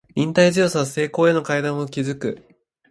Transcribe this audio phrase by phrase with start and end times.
[0.15, 2.43] 忍耐強さは成功への階段を築く